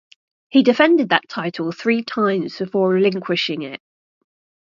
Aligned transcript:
He 0.49 0.63
defended 0.63 1.09
that 1.09 1.29
title 1.29 1.71
three 1.71 2.01
times 2.01 2.57
before 2.57 2.89
relinquishing 2.89 3.61
it. 3.61 3.79